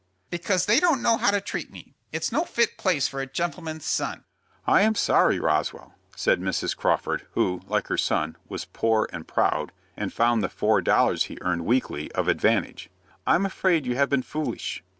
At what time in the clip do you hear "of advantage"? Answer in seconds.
12.13-12.89